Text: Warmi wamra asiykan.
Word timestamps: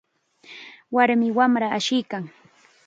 Warmi 0.95 1.29
wamra 1.37 1.67
asiykan. 1.77 2.23